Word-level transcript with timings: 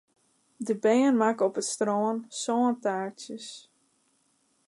De 0.65 0.75
bern 0.83 1.17
makken 1.21 1.45
op 1.49 1.55
it 1.61 1.67
strân 1.73 2.17
sântaartsjes. 2.41 3.47